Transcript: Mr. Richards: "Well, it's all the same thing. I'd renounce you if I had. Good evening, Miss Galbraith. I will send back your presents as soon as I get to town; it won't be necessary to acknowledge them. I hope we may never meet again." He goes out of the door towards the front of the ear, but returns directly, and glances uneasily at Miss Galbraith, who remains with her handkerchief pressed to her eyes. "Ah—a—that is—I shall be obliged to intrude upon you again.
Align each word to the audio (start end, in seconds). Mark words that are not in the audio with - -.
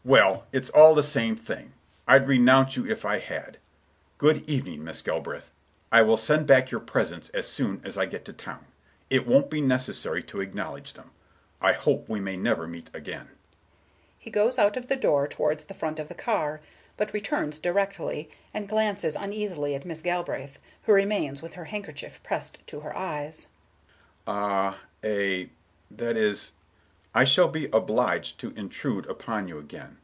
Mr. 0.00 0.10
Richards: 0.12 0.24
"Well, 0.32 0.46
it's 0.54 0.70
all 0.70 0.94
the 0.94 1.02
same 1.02 1.36
thing. 1.36 1.74
I'd 2.06 2.26
renounce 2.26 2.76
you 2.78 2.86
if 2.90 3.04
I 3.04 3.18
had. 3.18 3.58
Good 4.16 4.48
evening, 4.48 4.82
Miss 4.82 5.02
Galbraith. 5.02 5.50
I 5.92 6.00
will 6.00 6.16
send 6.16 6.46
back 6.46 6.70
your 6.70 6.80
presents 6.80 7.28
as 7.34 7.46
soon 7.46 7.82
as 7.84 7.98
I 7.98 8.06
get 8.06 8.24
to 8.24 8.32
town; 8.32 8.64
it 9.10 9.26
won't 9.26 9.50
be 9.50 9.60
necessary 9.60 10.22
to 10.22 10.40
acknowledge 10.40 10.94
them. 10.94 11.10
I 11.60 11.74
hope 11.74 12.08
we 12.08 12.20
may 12.20 12.38
never 12.38 12.66
meet 12.66 12.88
again." 12.94 13.28
He 14.18 14.30
goes 14.30 14.56
out 14.58 14.78
of 14.78 14.86
the 14.88 14.96
door 14.96 15.28
towards 15.28 15.64
the 15.66 15.74
front 15.74 15.98
of 15.98 16.08
the 16.08 16.18
ear, 16.26 16.62
but 16.96 17.12
returns 17.12 17.58
directly, 17.58 18.30
and 18.54 18.66
glances 18.66 19.14
uneasily 19.14 19.74
at 19.74 19.84
Miss 19.84 20.00
Galbraith, 20.00 20.56
who 20.84 20.92
remains 20.94 21.42
with 21.42 21.52
her 21.52 21.66
handkerchief 21.66 22.22
pressed 22.22 22.56
to 22.68 22.80
her 22.80 22.96
eyes. 22.96 23.48
"Ah—a—that 24.26 26.16
is—I 26.16 27.24
shall 27.24 27.48
be 27.48 27.66
obliged 27.72 28.38
to 28.40 28.50
intrude 28.50 29.06
upon 29.06 29.48
you 29.48 29.58
again. 29.58 29.96